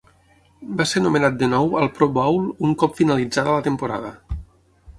Va 0.79 0.85
ser 0.91 1.01
nomenat 1.03 1.35
de 1.41 1.49
nou 1.51 1.69
al 1.81 1.91
Pro 1.99 2.07
Bowl 2.17 2.41
un 2.69 2.73
cop 2.85 2.97
finalitzada 3.01 3.55
la 3.59 3.67
temporada. 3.71 4.11